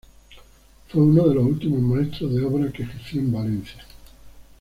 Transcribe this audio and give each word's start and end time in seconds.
Fue 0.89 0.99
uno 0.99 1.27
de 1.27 1.35
los 1.35 1.43
últimos 1.45 1.79
maestros 1.79 2.33
de 2.33 2.43
obra 2.43 2.71
que 2.71 2.81
ejerció 2.81 3.19
en 3.21 3.31
Valencia. 3.31 3.85